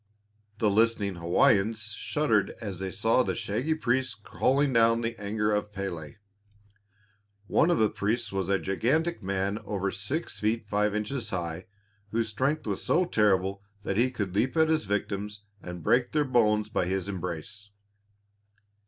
The 0.57 0.71
listening 0.71 1.17
Hawaiians 1.17 1.93
shuddered 1.93 2.55
as 2.59 2.79
they 2.79 2.89
saw 2.89 3.21
the 3.21 3.35
shaggy 3.35 3.75
priests 3.75 4.15
calling 4.15 4.73
down 4.73 5.01
the 5.01 5.15
anger 5.21 5.53
of 5.53 5.71
Pélé. 5.71 6.15
One 7.45 7.69
of 7.69 7.77
the 7.77 7.87
priests 7.87 8.31
was 8.31 8.49
a 8.49 8.57
gigantic 8.57 9.21
man 9.21 9.59
over 9.59 9.91
six 9.91 10.39
feet 10.39 10.65
five 10.67 10.95
inches 10.95 11.29
high, 11.29 11.67
whose 12.09 12.29
strength 12.29 12.65
was 12.65 12.83
so 12.83 13.05
terrible 13.05 13.61
that 13.83 13.97
he 13.97 14.09
could 14.09 14.33
leap 14.35 14.57
at 14.57 14.69
his 14.69 14.85
victims 14.85 15.43
and 15.61 15.83
break 15.83 16.13
their 16.13 16.25
bones 16.25 16.67
by 16.67 16.87
his 16.87 17.07
embrace. 17.07 17.69